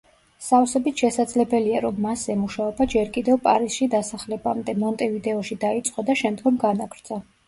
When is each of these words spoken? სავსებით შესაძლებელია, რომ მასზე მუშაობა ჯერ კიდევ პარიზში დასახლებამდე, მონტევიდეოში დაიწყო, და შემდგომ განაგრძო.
სავსებით 0.43 1.01
შესაძლებელია, 1.01 1.81
რომ 1.83 1.99
მასზე 2.05 2.35
მუშაობა 2.43 2.87
ჯერ 2.93 3.11
კიდევ 3.17 3.37
პარიზში 3.43 3.87
დასახლებამდე, 3.95 4.75
მონტევიდეოში 4.85 5.59
დაიწყო, 5.65 6.07
და 6.09 6.17
შემდგომ 6.23 6.59
განაგრძო. 6.65 7.21